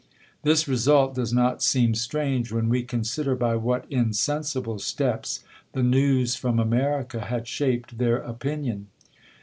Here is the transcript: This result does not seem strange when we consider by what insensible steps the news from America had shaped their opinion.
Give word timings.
This 0.41 0.67
result 0.67 1.13
does 1.13 1.31
not 1.31 1.61
seem 1.61 1.93
strange 1.93 2.51
when 2.51 2.69
we 2.69 2.81
consider 2.81 3.35
by 3.35 3.55
what 3.55 3.85
insensible 3.91 4.79
steps 4.79 5.43
the 5.73 5.83
news 5.83 6.35
from 6.35 6.57
America 6.57 7.21
had 7.25 7.47
shaped 7.47 7.99
their 7.99 8.17
opinion. 8.17 8.87